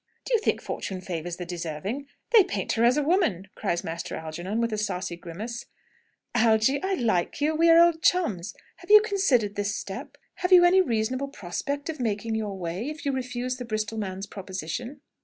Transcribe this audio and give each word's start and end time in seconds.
"Do 0.25 0.33
you 0.33 0.39
think 0.39 0.63
fortune 0.63 0.99
favours 0.99 1.35
the 1.37 1.45
deserving? 1.45 2.07
They 2.31 2.43
paint 2.43 2.71
her 2.71 2.83
as 2.83 2.97
a 2.97 3.03
woman!" 3.03 3.49
cries 3.53 3.83
Master 3.83 4.15
Algernon, 4.15 4.59
with 4.59 4.73
a 4.73 4.77
saucy 4.79 5.15
grimace. 5.15 5.67
"Algy, 6.33 6.81
I 6.81 6.95
like 6.95 7.39
you. 7.39 7.53
We 7.53 7.69
are 7.69 7.77
old 7.77 8.01
chums. 8.01 8.55
Have 8.77 8.89
you 8.89 9.01
considered 9.01 9.53
this 9.53 9.75
step? 9.75 10.17
Have 10.37 10.51
you 10.51 10.65
any 10.65 10.81
reasonable 10.81 11.27
prospect 11.27 11.87
of 11.87 11.99
making 11.99 12.33
your 12.33 12.57
way, 12.57 12.89
if 12.89 13.05
you 13.05 13.11
refuse 13.11 13.57
the 13.57 13.63
Bristol 13.65 13.99
man's 13.99 14.25
proposition." 14.25 15.01